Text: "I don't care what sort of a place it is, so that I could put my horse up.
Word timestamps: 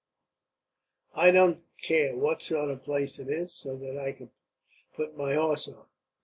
"I 1.13 1.29
don't 1.29 1.61
care 1.79 2.17
what 2.17 2.41
sort 2.41 2.71
of 2.71 2.77
a 2.79 2.81
place 2.81 3.19
it 3.19 3.29
is, 3.29 3.53
so 3.53 3.77
that 3.77 3.99
I 3.99 4.13
could 4.13 4.31
put 4.95 5.15
my 5.15 5.35
horse 5.35 5.67
up. 5.67 5.91